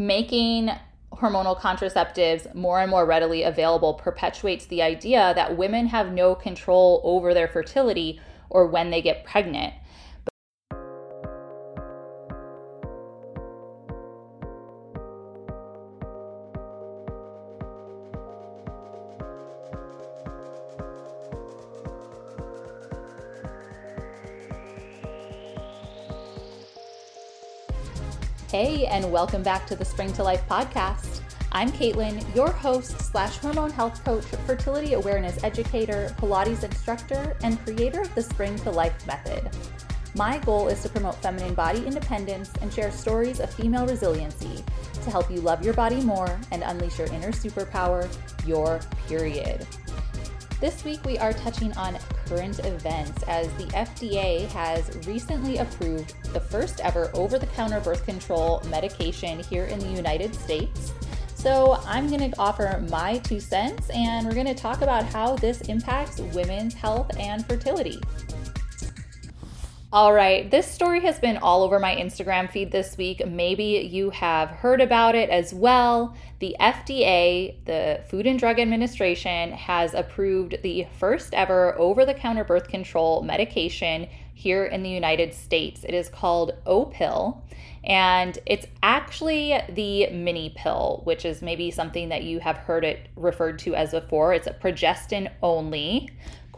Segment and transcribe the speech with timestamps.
[0.00, 0.70] making
[1.12, 7.02] hormonal contraceptives more and more readily available perpetuates the idea that women have no control
[7.04, 8.18] over their fertility
[8.48, 9.74] or when they get pregnant.
[29.10, 31.20] Welcome back to the Spring to Life podcast.
[31.50, 38.02] I'm Caitlin, your host slash hormone health coach, fertility awareness educator, Pilates instructor, and creator
[38.02, 39.50] of the Spring to Life method.
[40.14, 44.64] My goal is to promote feminine body independence and share stories of female resiliency
[45.02, 48.08] to help you love your body more and unleash your inner superpower,
[48.46, 49.66] your period.
[50.60, 51.98] This week, we are touching on
[52.30, 58.04] current events as the FDA has recently approved the first ever over the counter birth
[58.06, 60.92] control medication here in the United States.
[61.34, 65.34] So, I'm going to offer my two cents and we're going to talk about how
[65.36, 67.98] this impacts women's health and fertility.
[69.92, 73.26] All right, this story has been all over my Instagram feed this week.
[73.26, 76.14] Maybe you have heard about it as well.
[76.38, 82.44] The FDA, the Food and Drug Administration, has approved the first ever over the counter
[82.44, 85.82] birth control medication here in the United States.
[85.82, 87.42] It is called Opill.
[87.82, 93.08] And it's actually the mini pill, which is maybe something that you have heard it
[93.16, 94.34] referred to as before.
[94.34, 96.10] It's a progestin only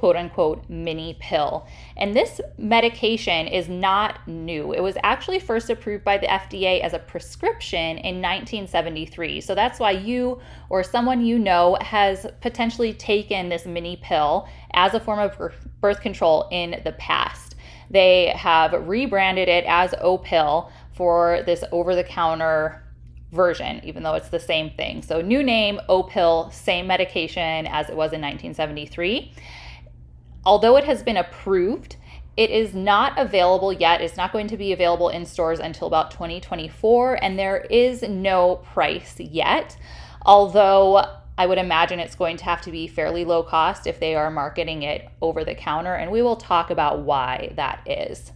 [0.02, 1.64] quote unquote mini pill.
[1.96, 4.72] And this medication is not new.
[4.72, 9.40] It was actually first approved by the FDA as a prescription in 1973.
[9.40, 14.92] So that's why you or someone you know has potentially taken this mini pill as
[14.94, 15.38] a form of
[15.80, 17.54] birth control in the past.
[17.88, 22.82] They have rebranded it as Opill for this over the counter
[23.30, 25.02] version, even though it's the same thing.
[25.02, 29.32] So, new name, Opill, same medication as it was in 1973.
[30.44, 31.96] Although it has been approved,
[32.36, 34.00] it is not available yet.
[34.00, 38.56] It's not going to be available in stores until about 2024, and there is no
[38.56, 39.76] price yet.
[40.24, 41.04] Although
[41.36, 44.30] I would imagine it's going to have to be fairly low cost if they are
[44.30, 48.32] marketing it over the counter, and we will talk about why that is.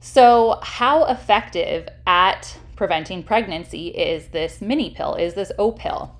[0.00, 5.14] So, how effective at preventing pregnancy is this mini pill?
[5.14, 6.12] Is this Opill?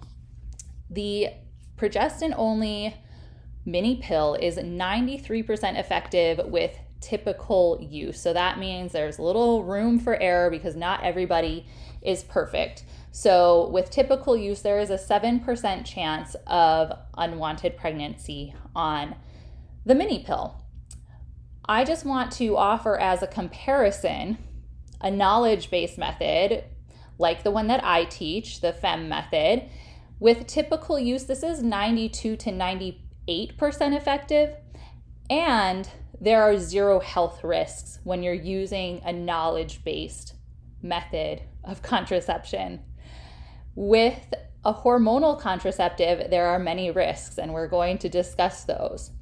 [0.91, 1.29] The
[1.77, 2.97] progestin only
[3.69, 8.21] mini pill is 93% effective with typical use.
[8.21, 11.67] So that means there's little room for error because not everybody
[12.03, 12.85] is perfect.
[13.11, 19.17] So, with typical use, there is a 7% chance of unwanted pregnancy on
[19.85, 20.63] the mini pill.
[21.65, 24.39] I just want to offer as a comparison
[25.01, 26.65] a knowledge based method
[27.19, 29.69] like the one that I teach, the FEM method.
[30.21, 34.55] With typical use, this is 92 to 90 8% effective.
[35.31, 35.89] And
[36.21, 40.35] there are zero health risks when you're using a knowledge based
[40.83, 42.81] method of contraception.
[43.75, 44.35] With
[44.65, 49.13] a hormonal contraceptive, there are many risks, and we're going to discuss those.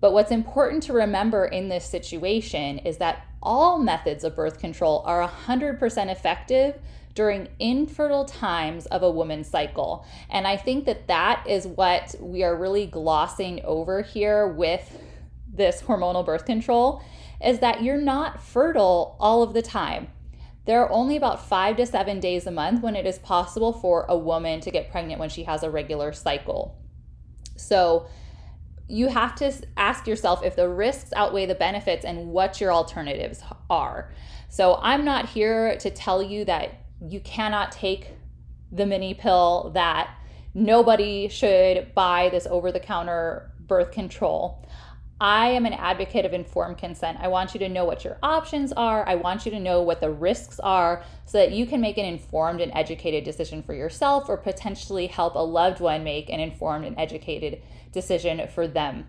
[0.00, 5.02] But what's important to remember in this situation is that all methods of birth control
[5.06, 6.78] are 100% effective
[7.16, 10.06] during infertile times of a woman's cycle.
[10.30, 15.02] And I think that that is what we are really glossing over here with
[15.52, 17.02] this hormonal birth control
[17.42, 20.08] is that you're not fertile all of the time.
[20.66, 24.04] There are only about five to seven days a month when it is possible for
[24.08, 26.76] a woman to get pregnant when she has a regular cycle.
[27.56, 28.08] So,
[28.88, 33.42] you have to ask yourself if the risks outweigh the benefits and what your alternatives
[33.68, 34.12] are.
[34.48, 38.10] So, I'm not here to tell you that you cannot take
[38.72, 40.10] the mini pill that
[40.54, 44.64] nobody should buy this over the counter birth control.
[45.18, 47.18] I am an advocate of informed consent.
[47.20, 49.08] I want you to know what your options are.
[49.08, 52.04] I want you to know what the risks are so that you can make an
[52.04, 56.84] informed and educated decision for yourself or potentially help a loved one make an informed
[56.84, 59.06] and educated decision for them.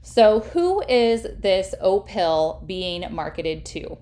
[0.00, 3.98] So, who is this Opill being marketed to?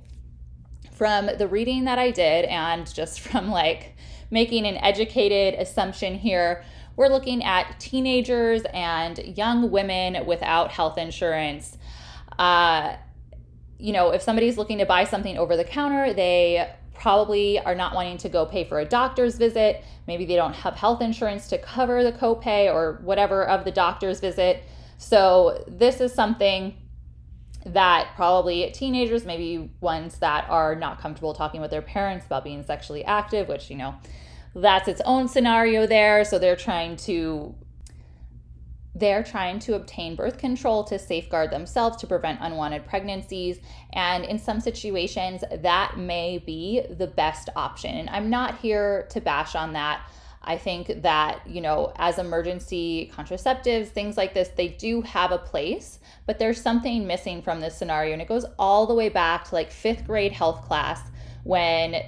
[0.93, 3.97] From the reading that I did and just from like
[4.31, 6.65] making an educated assumption here,
[6.97, 11.77] we're looking at teenagers and young women without health insurance.
[12.39, 12.97] Uh,
[13.79, 17.95] you know, if somebody's looking to buy something over the counter, they probably are not
[17.95, 19.83] wanting to go pay for a doctor's visit.
[20.07, 24.21] Maybe they don't have health insurance to cover the copay or whatever of the doctor's
[24.21, 24.63] visit.
[24.99, 26.77] So, this is something
[27.67, 32.63] that probably teenagers, maybe ones that are not comfortable talking with their parents about being
[32.63, 33.95] sexually active, which, you know,
[34.55, 36.25] that's its own scenario there.
[36.25, 37.55] So they're trying to
[38.95, 43.59] they're trying to obtain birth control to safeguard themselves to prevent unwanted pregnancies.
[43.95, 47.97] And in some situations, that may be the best option.
[47.97, 50.03] And I'm not here to bash on that.
[50.45, 55.39] I think that, you know, as emergency contraceptives, things like this, they do have a
[55.39, 58.13] place, but there's something missing from this scenario.
[58.13, 61.01] And it goes all the way back to like fifth grade health class
[61.45, 62.03] when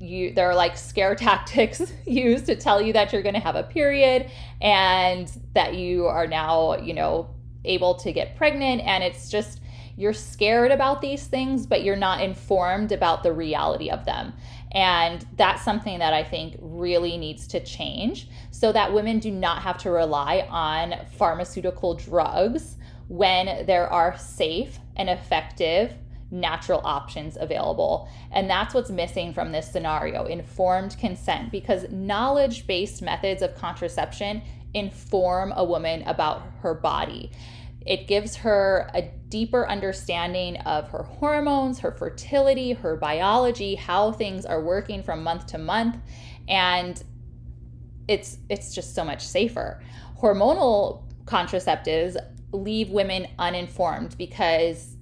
[0.00, 3.56] you there are like scare tactics used to tell you that you're going to have
[3.56, 4.28] a period
[4.60, 7.30] and that you are now, you know,
[7.64, 9.60] able to get pregnant and it's just
[9.96, 14.32] you're scared about these things but you're not informed about the reality of them.
[14.74, 19.62] And that's something that I think really needs to change so that women do not
[19.62, 22.76] have to rely on pharmaceutical drugs
[23.08, 25.94] when there are safe and effective
[26.30, 28.08] natural options available.
[28.30, 34.40] And that's what's missing from this scenario informed consent, because knowledge based methods of contraception
[34.72, 37.30] inform a woman about her body.
[37.86, 44.44] It gives her a deeper understanding of her hormones, her fertility, her biology, how things
[44.44, 45.96] are working from month to month,
[46.48, 47.02] and
[48.08, 49.82] it's it's just so much safer.
[50.20, 52.16] Hormonal contraceptives
[52.52, 54.96] leave women uninformed because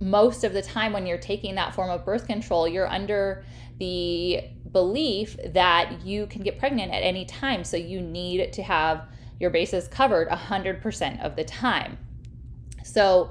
[0.00, 3.44] most of the time when you're taking that form of birth control, you're under
[3.78, 7.64] the belief that you can get pregnant at any time.
[7.64, 9.06] So you need to have
[9.38, 11.98] your bases covered 100% of the time.
[12.92, 13.30] So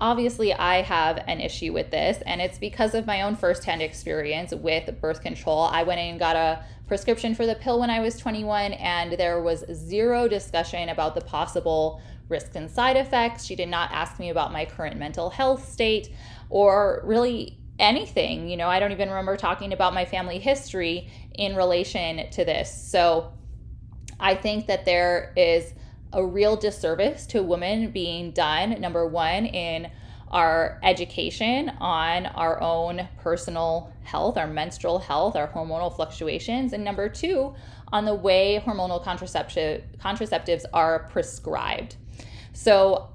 [0.00, 4.54] obviously, I have an issue with this, and it's because of my own firsthand experience
[4.54, 5.62] with birth control.
[5.64, 9.12] I went in and got a prescription for the pill when I was 21, and
[9.12, 13.44] there was zero discussion about the possible risks and side effects.
[13.44, 16.10] She did not ask me about my current mental health state
[16.48, 18.48] or really anything.
[18.48, 22.72] You know, I don't even remember talking about my family history in relation to this.
[22.72, 23.32] So
[24.18, 25.74] I think that there is
[26.12, 29.90] a real disservice to women being done, number one, in
[30.28, 37.08] our education on our own personal health, our menstrual health, our hormonal fluctuations, and number
[37.08, 37.54] two,
[37.92, 41.96] on the way hormonal contraceptive contraceptives are prescribed.
[42.52, 43.10] So,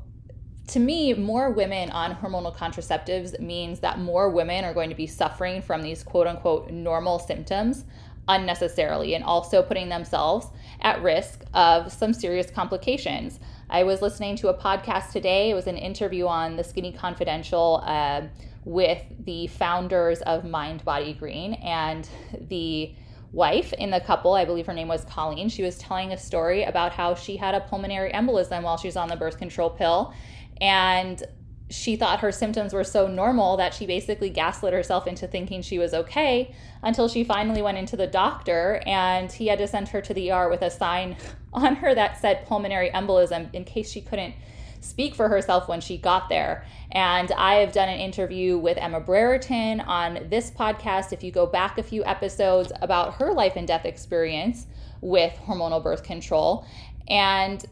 [0.67, 5.07] to me, more women on hormonal contraceptives means that more women are going to be
[5.07, 7.83] suffering from these quote unquote normal symptoms
[8.27, 10.47] unnecessarily and also putting themselves
[10.81, 13.39] at risk of some serious complications.
[13.69, 17.83] I was listening to a podcast today, it was an interview on the Skinny Confidential.
[17.85, 18.23] Uh,
[18.63, 22.07] with the founders of Mind Body Green and
[22.49, 22.93] the
[23.31, 26.63] wife in the couple, I believe her name was Colleen, she was telling a story
[26.63, 30.13] about how she had a pulmonary embolism while she was on the birth control pill.
[30.59, 31.23] And
[31.71, 35.79] she thought her symptoms were so normal that she basically gaslit herself into thinking she
[35.79, 36.53] was okay
[36.83, 40.31] until she finally went into the doctor and he had to send her to the
[40.31, 41.15] ER with a sign
[41.53, 44.35] on her that said pulmonary embolism in case she couldn't
[44.81, 46.65] speak for herself when she got there.
[46.91, 51.13] And I have done an interview with Emma Brereton on this podcast.
[51.13, 54.65] If you go back a few episodes about her life and death experience
[54.99, 56.65] with hormonal birth control.
[57.07, 57.63] And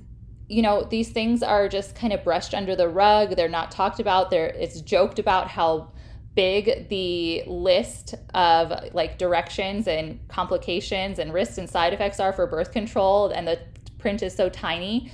[0.50, 3.36] you know these things are just kind of brushed under the rug.
[3.36, 4.32] They're not talked about.
[4.32, 5.92] There it's joked about how
[6.36, 12.48] big the list of like directions and complications and risks and side effects are for
[12.48, 13.60] birth control and the
[13.98, 15.12] print is so tiny.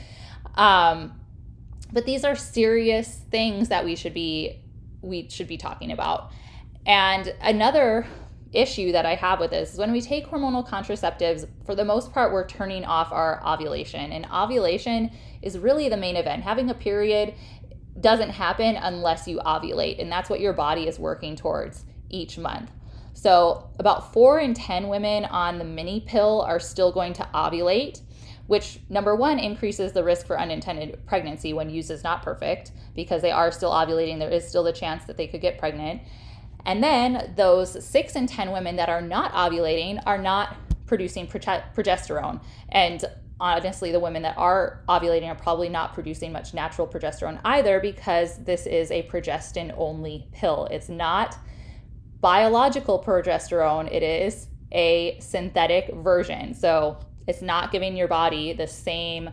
[0.55, 1.19] Um,
[1.91, 4.61] but these are serious things that we should be
[5.01, 6.31] we should be talking about.
[6.85, 8.07] And another
[8.55, 12.11] issue that I have with this is when we take hormonal contraceptives, for the most
[12.11, 14.11] part, we're turning off our ovulation.
[14.11, 16.43] And ovulation is really the main event.
[16.43, 17.33] Having a period
[17.99, 22.71] doesn't happen unless you ovulate, and that's what your body is working towards each month.
[23.13, 28.01] So, about four in 10 women on the mini pill are still going to ovulate
[28.47, 33.21] which number one increases the risk for unintended pregnancy when used is not perfect because
[33.21, 34.19] they are still ovulating.
[34.19, 36.01] There is still the chance that they could get pregnant.
[36.65, 42.41] And then those six in 10 women that are not ovulating are not producing progesterone.
[42.69, 43.03] And
[43.39, 48.43] honestly, the women that are ovulating are probably not producing much natural progesterone either because
[48.43, 50.67] this is a progestin only pill.
[50.71, 51.37] It's not
[52.21, 56.53] biological progesterone, it is a synthetic version.
[56.53, 59.29] So it's not giving your body the same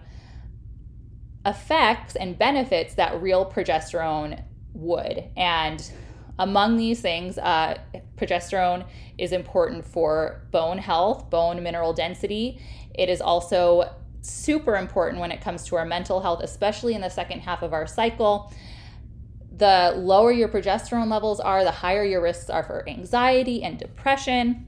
[1.45, 4.43] effects and benefits that real progesterone
[4.75, 5.25] would.
[5.37, 5.91] And
[6.39, 7.79] among these things, uh,
[8.17, 8.85] progesterone
[9.19, 12.61] is important for bone health, bone mineral density.
[12.95, 17.11] It is also super important when it comes to our mental health, especially in the
[17.11, 18.53] second half of our cycle.
[19.55, 24.67] the lower your progesterone levels are, the higher your risks are for anxiety and depression.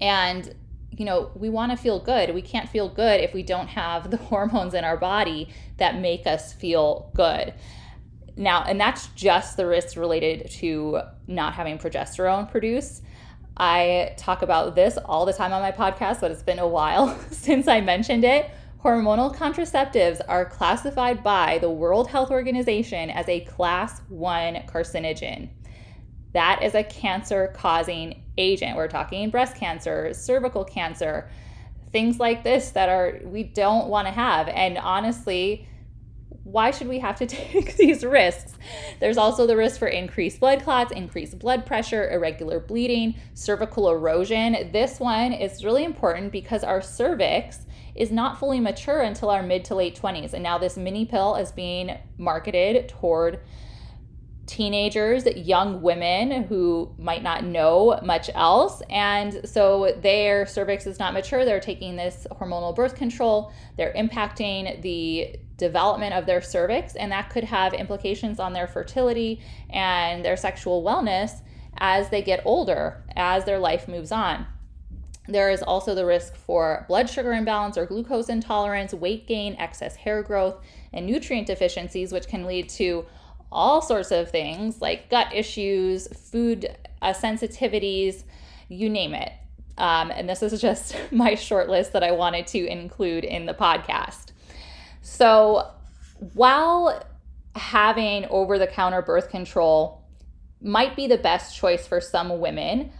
[0.00, 0.54] And,
[0.90, 2.34] you know, we want to feel good.
[2.34, 6.26] We can't feel good if we don't have the hormones in our body that make
[6.26, 7.52] us feel good.
[8.38, 13.02] Now, and that's just the risks related to not having progesterone produced.
[13.56, 17.18] I talk about this all the time on my podcast, but it's been a while
[17.32, 18.48] since I mentioned it.
[18.84, 25.48] Hormonal contraceptives are classified by the World Health Organization as a class 1 carcinogen.
[26.32, 28.76] That is a cancer causing agent.
[28.76, 31.28] We're talking breast cancer, cervical cancer,
[31.90, 34.46] things like this that are we don't want to have.
[34.46, 35.67] And honestly,
[36.48, 38.54] why should we have to take these risks?
[39.00, 44.70] There's also the risk for increased blood clots, increased blood pressure, irregular bleeding, cervical erosion.
[44.72, 49.64] This one is really important because our cervix is not fully mature until our mid
[49.66, 50.32] to late 20s.
[50.32, 53.40] And now this mini pill is being marketed toward
[54.46, 58.80] teenagers, young women who might not know much else.
[58.88, 61.44] And so their cervix is not mature.
[61.44, 63.52] They're taking this hormonal birth control.
[63.76, 69.40] They're impacting the development of their cervix, and that could have implications on their fertility
[69.68, 71.42] and their sexual wellness
[71.76, 74.46] as they get older, as their life moves on.
[75.26, 79.94] There is also the risk for blood sugar imbalance or glucose intolerance, weight gain, excess
[79.96, 80.56] hair growth,
[80.92, 83.04] and nutrient deficiencies, which can lead to
[83.52, 88.24] all sorts of things like gut issues, food uh, sensitivities,
[88.68, 89.32] you name it.
[89.76, 93.54] Um, and this is just my short list that I wanted to include in the
[93.54, 94.32] podcast.
[95.08, 95.70] So
[96.34, 97.02] while
[97.56, 100.04] having over the counter birth control
[100.60, 102.92] might be the best choice for some women,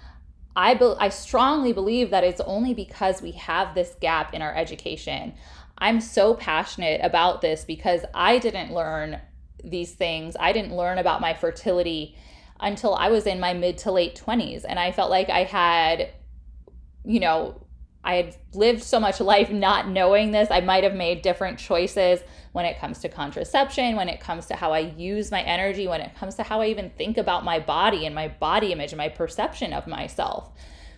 [0.57, 4.55] I, be- I strongly believe that it's only because we have this gap in our
[4.57, 5.35] education.
[5.77, 9.21] I'm so passionate about this because I didn't learn
[9.63, 10.35] these things.
[10.41, 12.17] I didn't learn about my fertility
[12.59, 14.65] until I was in my mid to late 20s.
[14.67, 16.09] And I felt like I had,
[17.05, 17.68] you know,
[18.05, 20.51] I had lived so much life not knowing this.
[20.51, 22.21] I might have made different choices
[22.53, 26.01] when it comes to contraception, when it comes to how I use my energy, when
[26.01, 28.99] it comes to how I even think about my body and my body image and
[28.99, 30.51] my perception of myself.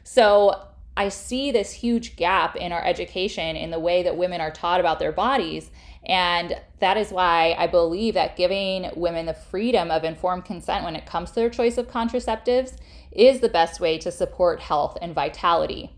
[0.05, 0.67] So
[0.97, 4.81] I see this huge gap in our education in the way that women are taught
[4.81, 5.71] about their bodies.
[6.05, 10.97] And that is why I believe that giving women the freedom of informed consent when
[10.97, 12.77] it comes to their choice of contraceptives
[13.13, 15.97] is the best way to support health and vitality.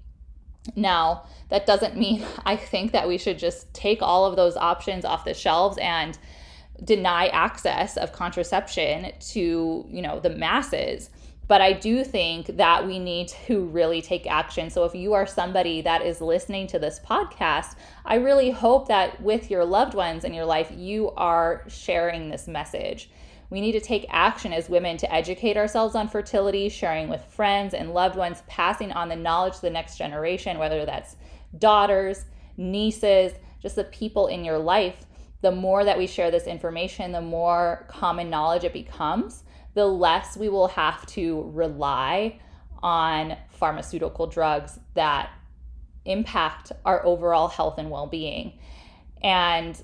[0.77, 5.05] Now, that doesn't mean I think that we should just take all of those options
[5.05, 6.19] off the shelves and
[6.85, 11.11] deny access of contraception to, you know, the masses.
[11.49, 14.71] But I do think that we need to really take action.
[14.71, 19.21] So if you are somebody that is listening to this podcast, I really hope that
[19.21, 23.11] with your loved ones in your life, you are sharing this message.
[23.53, 27.75] We need to take action as women to educate ourselves on fertility, sharing with friends
[27.75, 31.17] and loved ones, passing on the knowledge to the next generation, whether that's
[31.59, 32.25] daughters,
[32.57, 35.05] nieces, just the people in your life.
[35.43, 39.45] The more that we share this information, the more common knowledge it becomes,
[39.75, 42.41] the less we will have to rely
[42.83, 45.29] on pharmaceutical drugs that
[46.07, 48.59] impact our overall health and well being.
[49.23, 49.79] And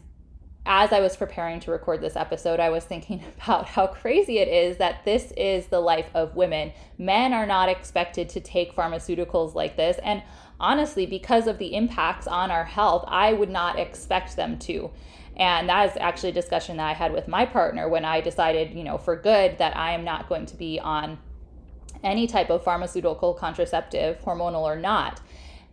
[0.68, 4.48] as I was preparing to record this episode, I was thinking about how crazy it
[4.48, 6.72] is that this is the life of women.
[6.98, 9.98] Men are not expected to take pharmaceuticals like this.
[10.04, 10.22] And
[10.60, 14.90] honestly, because of the impacts on our health, I would not expect them to.
[15.38, 18.74] And that is actually a discussion that I had with my partner when I decided,
[18.74, 21.18] you know, for good that I am not going to be on
[22.04, 25.20] any type of pharmaceutical contraceptive, hormonal or not.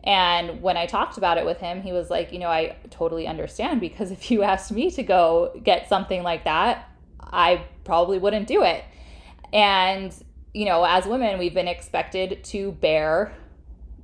[0.06, 3.28] And when I talked about it with him, he was like, you know, I totally
[3.28, 8.48] understand because if you asked me to go get something like that, I probably wouldn't
[8.48, 8.84] do it.
[9.52, 10.14] And,
[10.54, 13.34] you know, as women, we've been expected to bear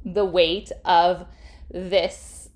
[0.03, 1.27] the weight of
[1.69, 2.49] this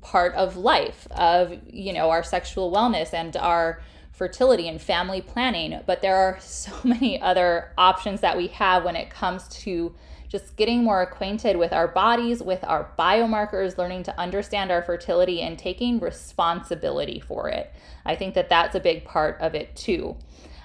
[0.00, 3.82] part of life, of, you know, our sexual wellness and our
[4.12, 5.80] fertility and family planning.
[5.84, 9.94] But there are so many other options that we have when it comes to
[10.28, 15.40] just getting more acquainted with our bodies, with our biomarkers, learning to understand our fertility,
[15.40, 17.72] and taking responsibility for it.
[18.04, 20.16] I think that that's a big part of it too.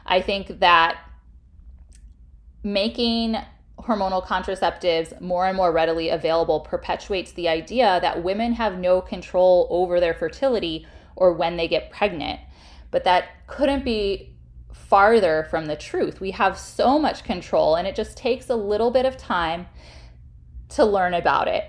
[0.06, 1.00] I think that
[2.64, 3.38] making
[3.80, 9.68] hormonal contraceptives more and more readily available perpetuates the idea that women have no control
[9.70, 12.40] over their fertility or when they get pregnant.
[12.92, 14.33] But that couldn't be
[14.74, 16.20] farther from the truth.
[16.20, 19.68] We have so much control, and it just takes a little bit of time
[20.70, 21.66] to learn about it.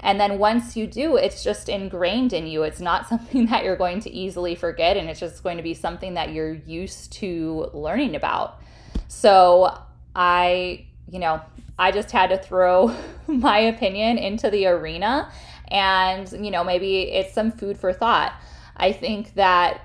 [0.00, 2.62] And then once you do, it's just ingrained in you.
[2.62, 5.74] It's not something that you're going to easily forget, and it's just going to be
[5.74, 8.60] something that you're used to learning about.
[9.08, 9.76] So
[10.14, 11.40] I, you know,
[11.78, 12.94] I just had to throw
[13.26, 15.30] my opinion into the arena,
[15.68, 18.32] and, you know, maybe it's some food for thought.
[18.76, 19.82] I think that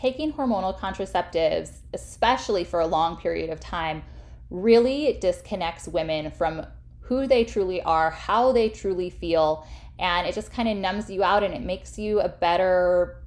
[0.00, 4.02] taking hormonal contraceptives, especially for a long period of time,
[4.48, 6.64] really disconnects women from
[7.00, 9.66] who they truly are, how they truly feel,
[9.98, 13.22] and it just kind of numbs you out and it makes you a better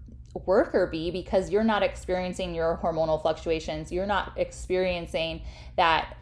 [0.46, 3.92] worker bee because you're not experiencing your hormonal fluctuations.
[3.92, 5.44] You're not experiencing
[5.78, 6.18] that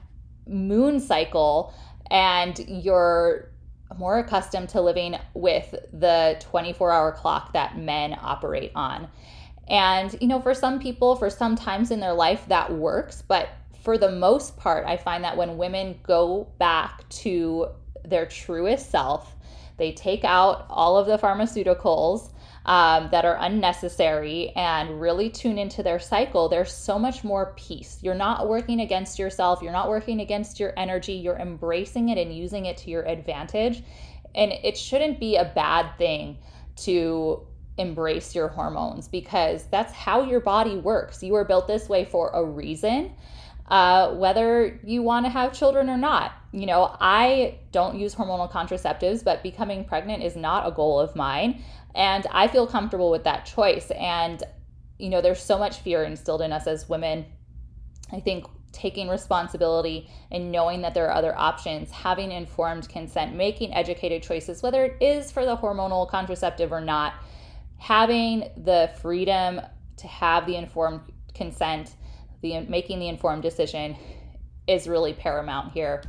[0.46, 1.74] moon cycle
[2.10, 3.52] and you're
[3.98, 9.08] more accustomed to living with the 24 hour clock that men operate on.
[9.72, 13.24] And, you know, for some people, for some times in their life, that works.
[13.26, 13.50] But
[13.82, 17.70] for the most part, I find that when women go back to
[18.04, 19.36] their truest self,
[19.78, 22.34] they take out all of the pharmaceuticals
[22.66, 27.98] um, that are unnecessary and really tune into their cycle, there's so much more peace.
[28.02, 32.36] You're not working against yourself, you're not working against your energy, you're embracing it and
[32.36, 33.84] using it to your advantage.
[34.36, 36.38] And it shouldn't be a bad thing
[36.84, 37.48] to
[37.82, 41.22] embrace your hormones because that's how your body works.
[41.22, 43.14] You are built this way for a reason
[43.72, 46.34] uh, whether you want to have children or not.
[46.52, 51.16] You know, I don't use hormonal contraceptives, but becoming pregnant is not a goal of
[51.16, 51.64] mine.
[51.96, 53.90] And I feel comfortable with that choice.
[53.92, 54.44] And,
[55.00, 57.26] you know, there's so much fear instilled in us as women.
[58.12, 63.74] I think taking responsibility and knowing that there are other options, having informed consent, making
[63.74, 67.14] educated choices, whether it is for the hormonal contraceptive or not,
[67.82, 69.60] having the freedom
[69.98, 71.02] to have the informed
[71.34, 71.96] consent
[72.44, 73.96] the making the informed decision
[74.68, 76.04] is really paramount here.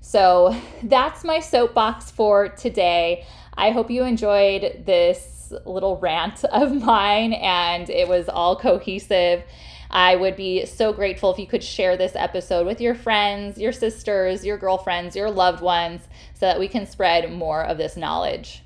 [0.00, 3.26] So that's my soapbox for today.
[3.54, 9.42] I hope you enjoyed this little rant of mine and it was all cohesive.
[9.90, 13.72] I would be so grateful if you could share this episode with your friends, your
[13.72, 16.02] sisters, your girlfriends, your loved ones,
[16.34, 18.62] so that we can spread more of this knowledge.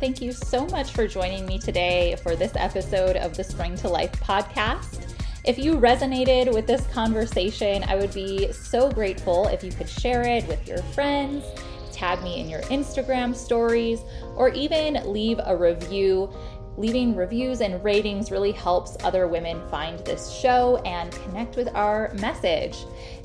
[0.00, 3.88] Thank you so much for joining me today for this episode of the Spring to
[3.88, 5.14] Life podcast.
[5.44, 10.22] If you resonated with this conversation, I would be so grateful if you could share
[10.22, 11.44] it with your friends,
[11.92, 14.00] tag me in your Instagram stories,
[14.36, 16.32] or even leave a review.
[16.80, 22.10] Leaving reviews and ratings really helps other women find this show and connect with our
[22.14, 22.74] message.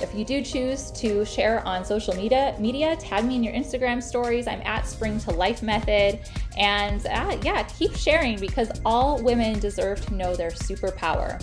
[0.02, 4.04] If you do choose to share on social media, media, tag me in your Instagram
[4.04, 4.46] stories.
[4.46, 6.20] I'm at Spring to Life Method,
[6.58, 11.42] and uh, yeah, keep sharing because all women deserve to know their superpower.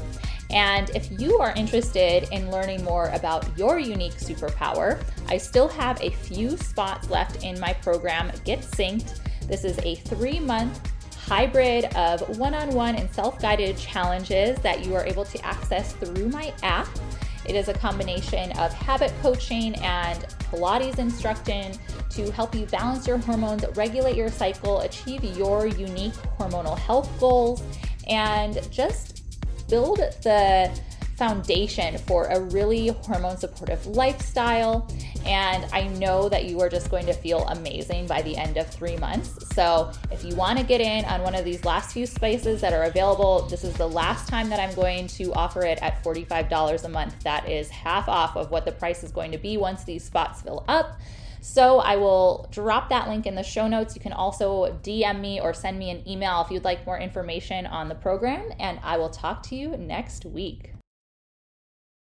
[0.51, 5.99] And if you are interested in learning more about your unique superpower, I still have
[6.03, 9.21] a few spots left in my program, Get Synced.
[9.49, 10.92] This is a three month
[11.27, 15.93] hybrid of one on one and self guided challenges that you are able to access
[15.95, 16.89] through my app.
[17.45, 20.19] It is a combination of habit coaching and
[20.51, 21.73] Pilates instruction
[22.11, 27.63] to help you balance your hormones, regulate your cycle, achieve your unique hormonal health goals,
[28.09, 29.23] and just
[29.69, 30.71] build the
[31.17, 34.89] foundation for a really hormone supportive lifestyle.
[35.25, 38.69] And I know that you are just going to feel amazing by the end of
[38.69, 39.47] three months.
[39.55, 42.73] So, if you want to get in on one of these last few spaces that
[42.73, 46.85] are available, this is the last time that I'm going to offer it at $45
[46.85, 47.23] a month.
[47.23, 50.43] That is half off of what the price is going to be once these spots
[50.43, 50.99] fill up.
[51.43, 53.97] So I will drop that link in the show notes.
[53.97, 57.67] You can also DM me or send me an email if you'd like more information
[57.67, 60.72] on the program, and I will talk to you next week.